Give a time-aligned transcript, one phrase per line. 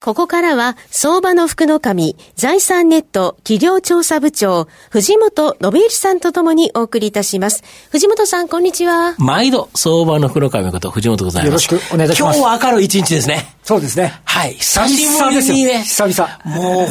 [0.00, 7.64] ここからは、相場の福の神、財産ネット企業調査部長、藤本信之さんとともにお送りいたします。
[7.90, 9.16] 藤本さん、こんにちは。
[9.18, 11.68] 毎度、相場の福の神こと、藤本ございます。
[11.74, 12.38] よろしくお願いいたします。
[12.38, 13.56] 今日は明るい一日ですね。
[13.64, 14.20] そうですね。
[14.22, 14.54] はい。
[14.54, 15.82] 久しぶりにね。
[15.82, 16.38] 久々。
[16.44, 16.86] もう、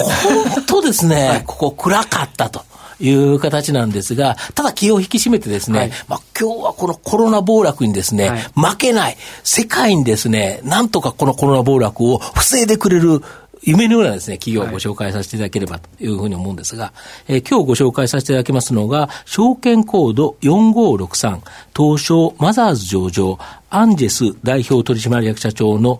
[0.49, 2.65] 本当ですね、 はい、ここ暗かったと。
[2.99, 13.21] いう形なんですが、ただ気を引き締めてですね、はい、まあ今日はこのコロナ暴落にですね、はい、負けない、世界にですね、なんとかこのコロナ暴落を防いでくれる
[13.67, 16.93] 夢のようなですね、企業をご紹介させていただければというふうに思うんですが、
[17.27, 21.41] えー、今日ご紹介させていただきますのが、証券コード4563、
[21.75, 23.37] 東証マザーズ上場、
[23.69, 25.99] アンジェス代表取締役社長の、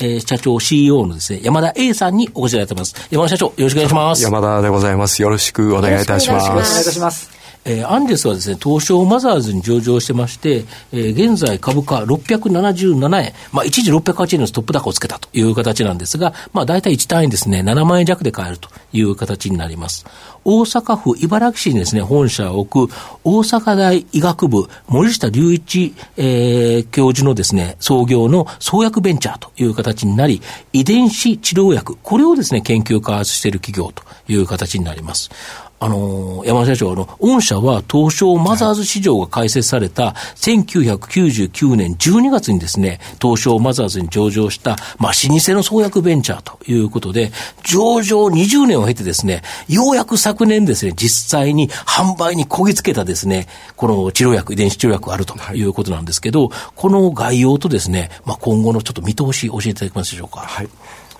[0.00, 2.94] えー、社長 CEO のですね、山田 A さんにお越しいただいてます。
[3.08, 4.22] 山田社長、よろしくお願いします。
[4.24, 5.22] 山田でございます。
[5.22, 6.48] よろしくお願いいたします。
[6.48, 7.35] よろしくお願いいたします。
[7.68, 20.06] えー、アンデスはですね、東証マザーズに上場してまして、えー、現在株価677円、まあ一時608円のストップ高をつけたという形なんですが、まあ大体1単位ですね、7万円弱で買えるという形になります。
[20.44, 22.94] 大阪府茨木市にですね、本社を置く
[23.24, 30.40] 大阪大医学部森下隆一、えー、教授のですね、創業の創薬ベンチャーという形になり、
[30.72, 35.30] 遺伝子治療薬、これをですね、研究開発している企業という形になります。
[35.78, 47.30] あの、山田社長、あの、御社は東証マザーズ市場が開設された1999年12月にですね、東証マザーズに上場した、まあ、老舗の創薬ベンチャーということで、
[47.62, 60.40] 上場20年を経てですね、ようやく昨年ですね、実際に販売にこぎつけたですね、この治療薬、遺伝子治療薬があるということなんですけど、はい、この概要とですね、まあ、今後のちょっと見通し教えていただけますでしょうか。
[60.40, 60.68] はい。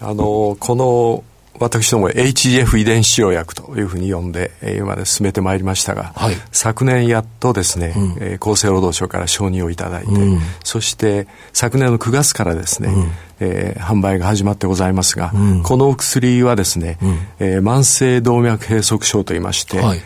[0.00, 1.24] あの、この
[1.60, 20.00] 私ども HGF 遺伝子治療薬というふうに呼んで、えー、今まで進めてまいりましたが、はい、昨年やっとですね、うん、えー、厚生労働省から承認をいただいて、うん、そして昨年の9月からですね、うん、えー、販売が始まってございますが、うん、このお薬はですね、うん、えー、慢性動脈閉塞症といいまして、はい、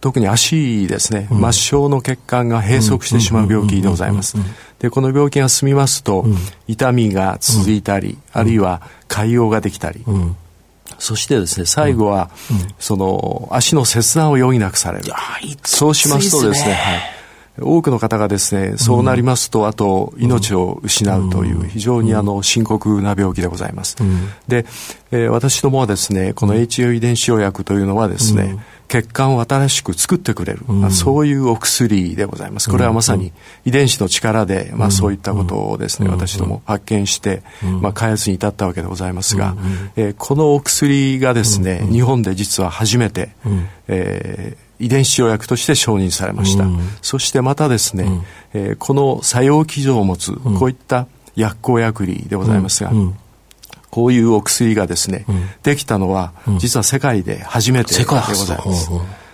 [0.00, 4.36] 特に足ですね、末梢の血管が閉塞してしまう病気でございます。
[4.78, 6.24] で、この病気が進みますと、
[6.66, 10.02] 痛みが続いたり、あるいは潰瘍ができたり、
[11.00, 12.30] そしてですね、最後は、
[12.78, 15.04] その、足の切断を余儀なくされる。
[15.64, 17.19] そうしますとですね、はい。
[17.62, 23.96] 多くの方がですね、そうなりますと、あと命を失うという非常にあの深刻な病気でございます。
[24.48, 24.66] で、
[25.10, 28.58] えー、私どもはですね、この HU 遺伝子療薬というのはですね、
[28.90, 32.68] 血管を新しく作ってくれる、まあ、そういうお薬でございます。
[32.68, 33.32] これはまさに
[33.64, 37.44] 遺伝子の力で、まあ、そういったことをですね、私ども発見して、
[37.80, 39.56] まあ、開発に至ったわけでございますが、
[39.94, 43.30] えー、このお薬がですね、日本で実は初めて、
[43.86, 46.64] えー、遺伝子治療薬として承認されました。
[47.02, 48.06] そしてまたですね、
[48.52, 52.92] えー、この作用基準を持つ、こういった薬効薬理でございますが、
[53.90, 58.20] こういうお薬がですね、うん、できたのは、実は世界で初めてでござ
[58.56, 58.90] います。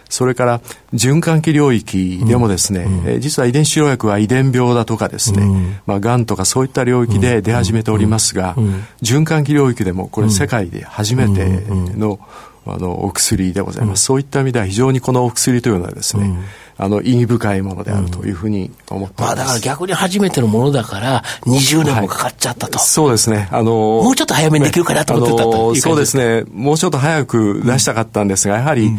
[0.09, 0.61] それから
[0.95, 3.09] 循環器領域でもですね、うん。
[3.09, 8.55] え実は遺伝子治療薬は遺伝病だとかですね、うん、まあ、がんとかそういった領域で出始めておりますが、
[9.03, 11.65] 循環器領域でもこれ世界で初めて
[11.97, 12.21] の、
[12.67, 16.37] あのお薬でございます、そういった意味では非常にこのお薬というのはですね、
[16.79, 19.37] あの、意義深いものであるというふうに思ってます。
[19.37, 22.79] まあだから逆に初めてのものだから、20年もかかっちゃったと。
[22.79, 23.49] はい、そうですね。
[23.51, 26.45] あのもうちょっと早めにできるかなと思ってたとそうですね。
[26.53, 28.91] もうちょっと早く出したかったんですが、やはり、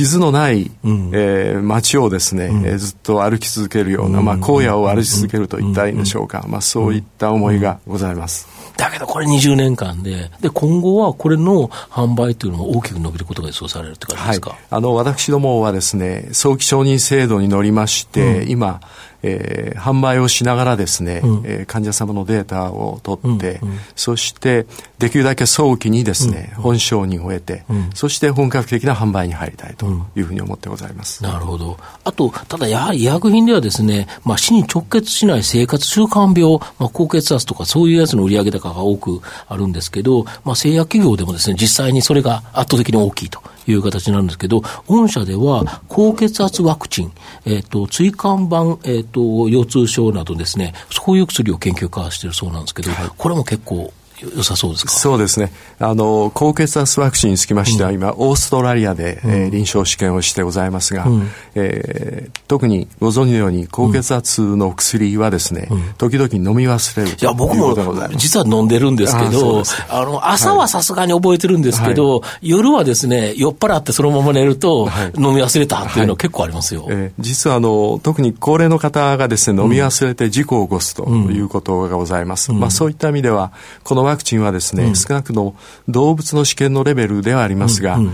[0.00, 6.42] 地図のない、うん、えー、街をですね、うん、えー、ずっと歩き続けるような、まあ、荒野を歩き続けると言ったらいいんでしょうか。
[6.48, 8.48] まあ、そういった思いがございます。
[8.78, 18.80] だけどこれ20年間で、で、今後はこれの販売というのも大きく伸びることが予想されるって感じですか、はい、あの、私どもはですね、早期承認制度に乗りまして、うん、今、
[19.22, 24.66] えー、販売をしながらですね、うん、えー、患者様のデータを取って、うんうん、そして
[24.98, 29.86] できるだけ早期にですね、うん、本承認を得て、うん、そして本格的な販売に入りたいと
[30.16, 31.22] いうふうに思ってございます。
[31.22, 31.78] なるほど。
[32.04, 47.12] あと、ただやはり医薬品ではですね、まあ、死に直結しない生活習慣病、まあ、高血圧とかそういうやつの売上高が多くあるんですけど、まあ、製薬企業でもですね、実際にそれが圧倒的に大きいという形なんですけど、御社では高血圧ワクチン、
[47.44, 53.92] えっ、ー、と、椎間板、えっ、ー、と、腰痛症などですね、そういう薬を研究開発しているそうなんですけど、はい、これも結構
[54.36, 54.92] 良さそうですか？
[54.92, 55.52] そうですね。
[55.78, 61.06] あの、高血圧ワクチンにつきましては、今、オーストラリアで、えー臨床試験をしてございますが、
[61.54, 65.68] えー特にご存知のように、高血圧の薬はですね、
[65.98, 67.74] 時々飲み忘れるいや、僕も。
[68.16, 75.12] 実は飲んでるんですけどあの、朝はさすがに覚えてるんですけど、夜はですね、酔っ払ってそのまま寝ると、はい。
[75.16, 76.86] 飲み忘れたっていうのは結構ありますよ。
[76.90, 83.52] えー実はあの特に高齢の方がですね飲み忘れて事故を起こすということがございます、まあ、そういった意味では
[83.84, 85.56] このワクチンはですね、少なくとも
[85.88, 88.12] 動物の試験のレベルではありますが、えー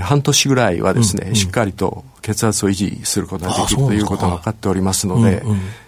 [0.00, 5.42] 半年ぐらいはですね、しっかりと血圧を維持することができるということが分かっておりますので、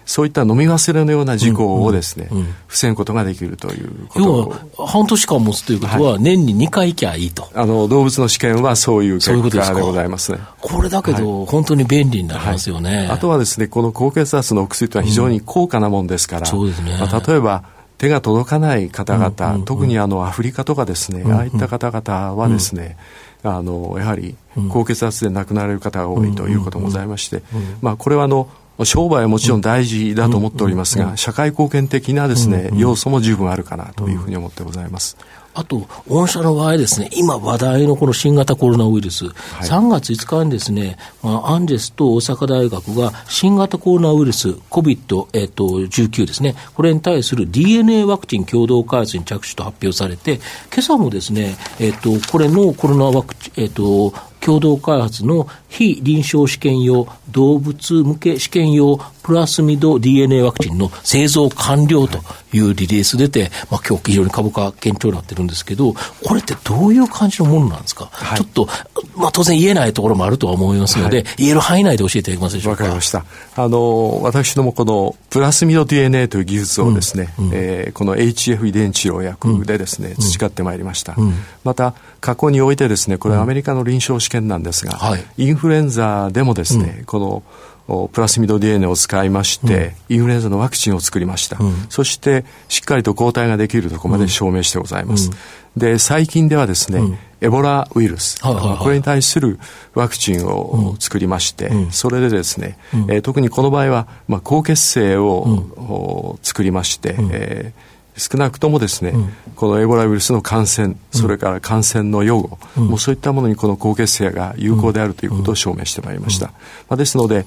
[0.05, 2.29] そういった飲み忘れのような事故をですね、
[2.67, 7.49] 防ぐことができるということ要をは、半年間持つということは、年に2回行きゃいいと。
[7.55, 10.37] あの動物の試験はそういう結果でございますね。
[10.61, 13.07] これだけど、本当に便利になりますよね。
[13.09, 16.95] あとはですね、この高血圧のお薬というのは非常に高価なもんですから、そうですね。
[16.99, 17.63] まあ、例えば、
[17.97, 22.97] 手が届かない方々、特にあのアフリカとかですね、ああいった方々はですね、
[23.43, 24.35] あのやはり
[24.69, 27.41] 高血圧で亡くなられる方が多いということもございまして、
[27.81, 28.49] まあ、これはあの
[28.83, 35.17] 商売はもちろん大事だと思っておりますが、社会貢献的なですね、要素も十分あるかなというふうに思ってございます。
[35.57, 50.43] あと、御社の場合ですね、今話題のこの新型コロナウイルス、3月5日にですね、まあ、アンジェスと大阪大学が新型コロナウイルス COVID-19、えっと、19ですね、これに対する DNA ワクチン共同開発に着手と発表されて、今
[50.77, 62.19] 朝もですね、えっと、これのコロナワクチン、えっと、共同開発の非臨床試験用動物向け試験用プラスミド DNA ワクチンの製造完了と
[62.53, 65.93] いうリリース出て、まあ今日非常に株価堅調になってるんですけど、
[66.25, 68.67] これってどういう感じのものなんですか、ちょっと、
[69.15, 72.83] まあ当然言えないところもあるとは思いますので、言える範囲内で教えていただけますでしょうか？
[72.83, 73.25] わかりました。
[73.55, 81.15] あの、私どもこのプラスミド DNA という技術をですね、えーこの HF 遺伝治療薬でですね、培ってまいりました。
[81.63, 85.23] また、過去においてですね、これはアメリカの臨床試験なんですが、はい。
[85.37, 87.43] インフルエンザでもですね、このお
[87.87, 91.57] プラスミド DNA を使いまして、インフルエンザのワクチンを作りました、
[91.89, 95.31] そしてしっかりと抗体ができるところまで証明してございます、
[95.77, 99.59] で最近ではですね、エボラウイルス、はいはいはいこれに対する
[99.93, 105.41] ワクチンを作りまして、それでですね、えー特にこの場合は、まあ、高血清を、
[105.77, 109.13] お作りまして、えー少なくともですね、
[109.55, 116.47] このエボラウイルスの感染、それから感染の予後、もうそういったものにこの高血清が有効であるということを証明してまいりました。
[116.47, 116.53] ま
[116.91, 117.45] あ、ですので、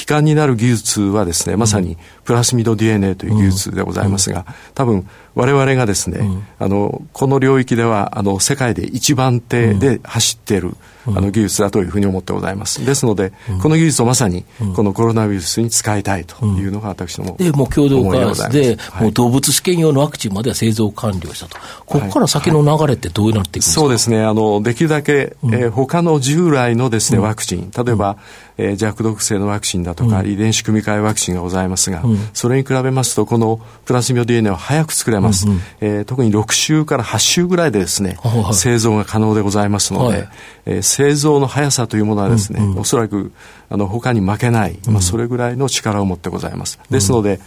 [0.00, 6.20] 基幹になる技術はですね、まさにプラスミド DNA という技術でございますが、多分我々がですね、
[6.58, 12.84] あの、この領域では、あの、世界で一番手で走っている、あの、技術だというふうに思ってございます。
[12.84, 13.32] ですので、
[13.62, 14.44] この技術をまさに、
[14.74, 21.56] このコロナウイルスに使いたいというのが私どもで、もう共同開発で、はいもう動物試験用のワクチンまでは製造完了したと。
[21.86, 24.22] ここから先の流れってどうなっていくんですか、そうですね。
[24.22, 28.16] あの、できるだけ、えー他の従来のですね、ワクチン、例えば、
[28.58, 32.02] えー弱毒性のワクチンだとか、遺伝子組み換えワクチンがございますが、
[32.34, 35.46] それに比べますと、このプラスミド DNA は早く作れます。
[35.80, 38.42] えー特に6週から8週ぐらいでですね、はい。
[38.42, 40.28] はい製造が可能でございますので、はい。
[40.66, 43.32] えー製造の速さというものはですね、おそらく、
[43.68, 46.78] あの、他に負けない、まあ、それぐらいの力を持ってございます。
[46.90, 47.40] ですので、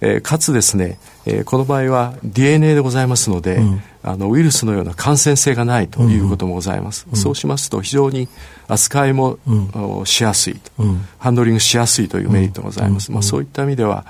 [0.00, 3.60] えーかつですね、えーこの場合は DNA でございますので、
[4.02, 7.06] あのウイルスのような感染性がないということもございます。
[7.14, 8.28] そうしますと非常に
[8.68, 9.38] 扱いも、
[9.74, 10.70] おしやすいと、
[11.18, 13.10] ハンドリングしやすいというメリットがございます。
[13.12, 14.04] まあ、そういった意味では、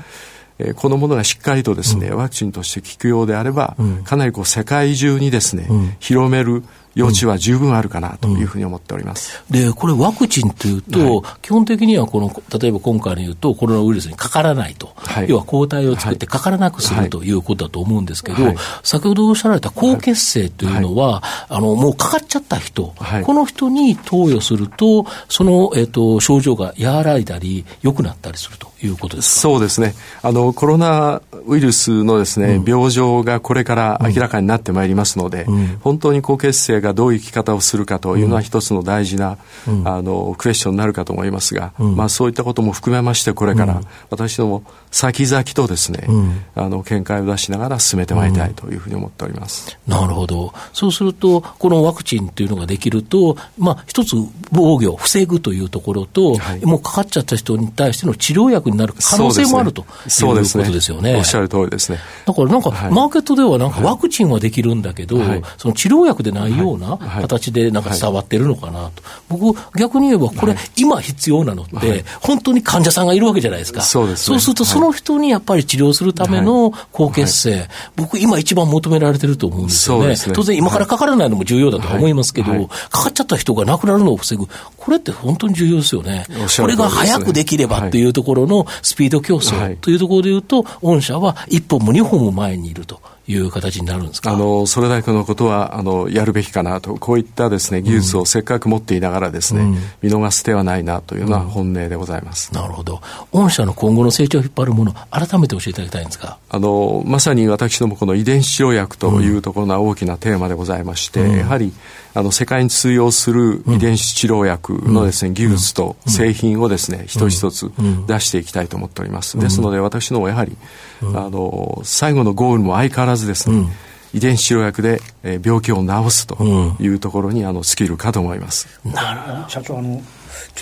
[0.58, 5.68] えーこのものがしっかりとですね、ワクチンとして効くようであれば、かなりこう世界中にですね、
[6.00, 6.64] 広める
[6.98, 9.42] 余地は十分あるかなというふうに思っております。
[9.50, 14.90] で、これワクチンというと、基本的にはこの、例えば今回の言うと、コロナウイルスにかからないと。
[14.96, 15.28] はい。
[15.28, 17.10] 要は抗体を作ってかからなくする、はい。
[17.10, 18.56] ということだと思うんですけど、はい。
[18.82, 23.22] 先ほどおっしゃられた高血清というのは、あの、もうかかっちゃった人、はい。
[23.22, 29.40] この人に投与すると、その、えっ、と、症状が和らいだり、良くなったりするということですか？
[29.42, 29.94] そうですね。
[30.22, 35.46] あの、コロナウイルスのですね、病状がこれから明らかになってまいりますので、
[35.80, 39.38] 本当に高血清がどういう生き方をするかというのは一つの大事な、
[39.84, 43.80] あの、クエスチョンになるかと思いますが、まあそういったことも含めまして、これから
[44.10, 46.06] 私ども先々とですね、
[46.54, 49.78] あの、見解を出しながら進めてまいりたいというふうに思っております。
[49.86, 50.52] なるほど。
[50.72, 54.14] そうすると、このワクチンというのができると、まあ、一つ
[54.52, 56.64] 防御、防ぐというところと、はい。
[56.64, 60.64] もうかかっちゃった人に対しての治療薬になる可能性もあるというそうですね。
[60.64, 61.16] ことですよね。
[61.16, 61.98] おっしゃる通りですね。
[62.26, 65.42] だからなんか、はいマーケットではなんかワクチンはできるんだけど、はい。
[65.56, 68.78] その治療薬でないよような形でなんか伝わってるのかなと。
[68.78, 68.92] はい、
[69.28, 73.80] 僕、逆に言えば、これ、今必要なのって、本当に患者さんがいるわけじゃないですか。
[73.80, 80.10] そうです、ね、そうすると、その人にやっぱり治療するための高血性、僕、今一番求められてると思うんですよね。
[80.10, 84.46] ね当然、今からかからないのも重要だと思いますけど、かかっちゃった人が亡くなるのを防ぐ。
[84.76, 86.26] これって本当に重要ですよね。
[86.56, 93.00] これが早くできればっていうところのスピード競争というところでいうと、御社は一歩も二歩も前にいると。
[93.28, 94.32] いう形になるんですか？
[94.32, 106.38] あのそれだけのことはあのやるべきかなと、こういったです、ね、技術をせっかく持っていながらですね、うん、見逃す手はないなというのは本音でございます、うん、なるほど、御社の今後の成長を引っ張るもの、改めて教えていただきたいんですか？
[106.48, 111.72] あのまさに私ども、この遺伝子治療薬というところが大きなテーマでございまして、うん、やはり
[112.14, 117.70] あの世界に通用する遺伝子治療薬のですね、技術と製品をですね、一つ一つ
[118.06, 119.38] 出していきたいと思っております。
[119.38, 120.56] ですので、私どもやはり、
[121.02, 123.68] あの、最後のゴールも相変わらずですね、
[124.14, 126.42] 遺伝子治療薬で、えー、病気を治すと
[126.80, 128.68] いうところに、あの尽きるかと思います。
[128.84, 129.48] なるほど。
[129.48, 130.02] 社長あの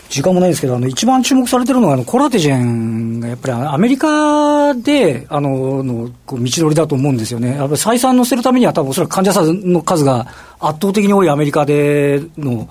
[0.08, 10.26] 時間もないんですけど、あの一番注目されてるのは、あのコラテジェンがやっぱりアメリカであののこう道のりだと思うんですよね、やっぱり採算乗せるためには、多分おそらく患者さんの数が
[10.60, 12.66] 圧倒的に多いアメリカでの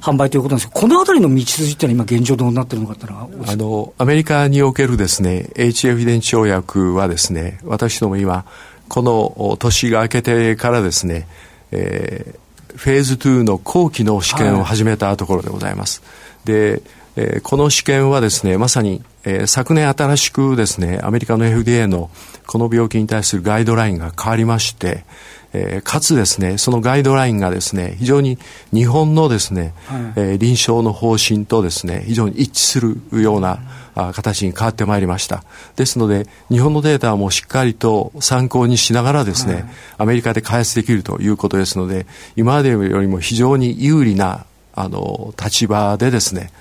[0.00, 8.44] 販売ということなんですけど、このあたりの道筋っていうのは、今、現状どうなってるのかっていうのはあのアメリカにおけるですね HF 遺伝子療薬はですね、私ども今、
[8.88, 11.28] この年が明けてからですね、
[11.72, 16.00] えー、フェーズ2の後期の試験を始めたところでございます。
[16.02, 16.82] はいで、
[17.16, 22.10] えー、この試験はですね、まさに、えー、昨年新しくですね、アメリカの FDA の
[22.46, 25.04] この病気に対するガイドラインが変わりまして、
[25.52, 28.38] えー、かつですね、そのガイドラインがですね、非常に
[28.72, 33.60] 日本のですね、はい、えー、臨床の方針とですね、非常に一致するような、
[33.94, 35.42] あ形に変わってまいりました。
[35.74, 39.64] ですので、日本のデータもしっかりと参考にしながらですね、はい、
[39.98, 46.52] アメリカで開発できるということですので、今までよりも非常に有利なあの立場でですね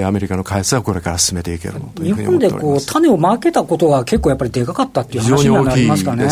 [0.00, 6.24] アメリカの開発はこれから進めていけるというふうに思っております日本でこう種をまけたことが結構やっぱりでかかったっていう話になりますかね。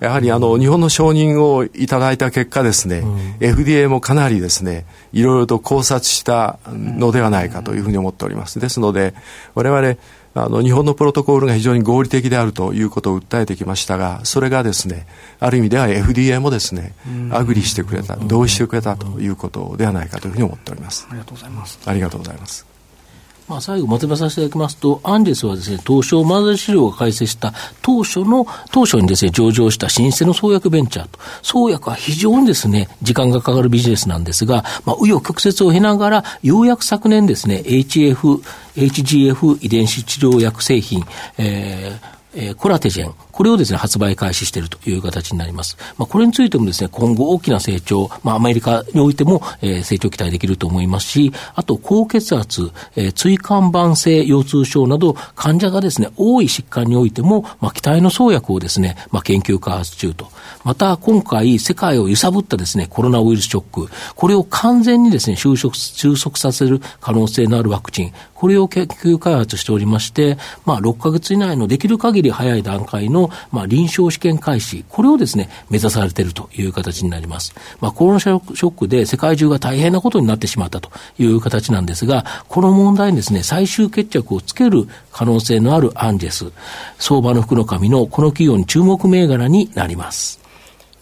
[0.00, 8.58] やはりあの日本の承認をいただいた結果ですね、うん、FDA もかなりですね、いろいろと考察したのではないかというふうに思っております。
[8.58, 9.14] ですので、
[9.54, 9.96] 我々
[10.34, 15.06] あの日本のプロトコールが非常に合理的であるということを訴えてきましたが、それがですね、
[15.40, 16.94] ある意味では FDA もですね、
[17.30, 21.06] アグリしてくれた、同意してくれたということではないかというふうに思っております。
[21.08, 21.78] ありがとうございます。
[21.86, 22.75] ありがとうございます。
[23.48, 38.42] まあ、最後まとめさせていただきますと、アンデスはですね、東証マザー資料が開設した当初の、当初にですね、上場した新生の創薬ベンチャーと、創薬は非常にですね、時間がかかるビジネスなんですが、まあ、紆余曲折を経ながら、ようやく昨年ですね、HF、
[38.76, 41.04] HGF 遺伝子治療薬製品、
[41.38, 45.76] えーえー、コラテジェン、これをですね、発売開始しているという形になります。
[45.98, 60.28] まあ、これについてもですね、今後大きな成長、まあ、アメリカにおいても、えー、成長期待できると思いますし、あと、高血圧、えー、椎間板性腰痛症など、患者がですね、多い疾患においても、まあ、期待の創薬をですね、まあ、研究開発中と。
[60.64, 77.54] また、今回、世界を揺さぶったですね、コロナウイルスショック、これを完全にですね、収束、収束させる可能性のあるワクチン、これを研究開発しておりまして、まあ、6ヶ月以内のできる限り早い段階の、まあ、臨床試験開始、これをですね、目指されているという形になります。
[77.80, 86.52] まあ、コロナショックで世界中が大変なことになってしまったという形なんですが、この問題にですね、最終決着をつける可能性のあるアンジェス、
[86.98, 90.45] 相場の福の神のこの企業に注目銘柄になります。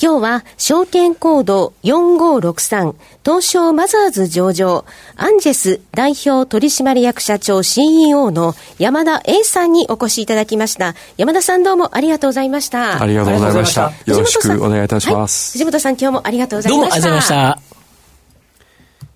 [0.00, 4.84] 今日は証券コード4563東証マザーズ上場
[5.16, 10.94] アンジェス代表取締役社長 CEO の山田 A さんにお越しいただきました。
[11.16, 13.00] 山田さんどうもありがとうございました。
[13.00, 13.92] ありがとうございました。
[14.06, 16.76] よろしくお願いいたします、はい、藤本さん今日もありがとうございました。
[16.76, 17.74] どうもありがとうございました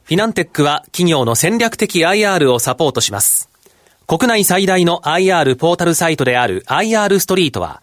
[0.04, 3.50] フィナンテックは企業の戦略的 IR をサポートします。
[4.06, 7.82] 国内最大の IR ポータルサイトである IR ストリートは